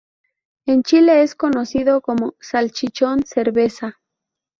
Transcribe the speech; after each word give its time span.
En 0.65 0.81
Chile 0.81 1.21
es 1.21 1.35
conocido 1.35 2.01
como 2.01 2.33
"Salchichón 2.39 3.21
Cerveza". 3.23 3.99